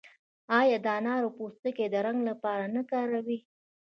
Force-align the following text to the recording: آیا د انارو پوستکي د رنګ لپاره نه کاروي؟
آیا 0.59 0.77
د 0.85 0.87
انارو 0.99 1.29
پوستکي 1.37 1.85
د 1.89 1.95
رنګ 2.05 2.19
لپاره 2.29 2.65
نه 2.75 2.81
کاروي؟ 2.91 3.39